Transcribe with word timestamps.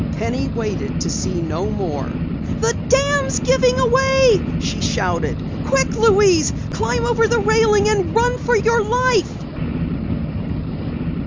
Penny 0.13 0.47
waited 0.47 1.01
to 1.01 1.11
see 1.11 1.43
no 1.43 1.69
more. 1.69 2.05
"The 2.59 2.73
dam's 2.89 3.39
given 3.39 3.77
away!" 3.77 4.41
she 4.59 4.81
shouted. 4.81 5.37
"Quick, 5.67 5.95
Louise! 5.95 6.51
Climb 6.71 7.05
over 7.05 7.27
the 7.27 7.37
railing 7.37 7.87
and 7.87 8.15
run 8.15 8.39
for 8.39 8.55
your 8.57 8.81
life!" 8.83 9.31